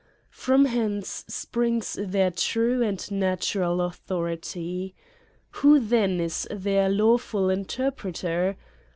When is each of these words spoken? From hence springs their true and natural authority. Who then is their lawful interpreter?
From 0.31 0.65
hence 0.65 1.23
springs 1.27 1.93
their 2.01 2.31
true 2.31 2.81
and 2.81 3.05
natural 3.11 3.81
authority. 3.81 4.95
Who 5.61 5.79
then 5.79 6.19
is 6.19 6.47
their 6.51 6.89
lawful 6.89 7.51
interpreter? 7.51 8.57